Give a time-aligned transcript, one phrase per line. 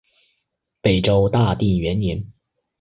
[0.81, 2.23] 北周大定元年。